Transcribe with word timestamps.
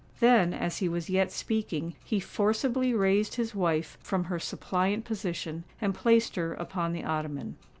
Then, 0.19 0.51
as 0.51 0.79
he 0.79 0.89
was 0.89 1.11
yet 1.11 1.31
speaking, 1.31 1.93
he 2.03 2.19
forcibly 2.19 2.91
raised 2.91 3.35
his 3.35 3.53
wife 3.53 3.99
from 4.01 4.23
her 4.23 4.39
suppliant 4.39 5.05
position, 5.05 5.63
and 5.79 5.93
placed 5.93 6.37
her 6.37 6.53
upon 6.55 6.91
the 6.91 7.03
ottoman. 7.03 7.55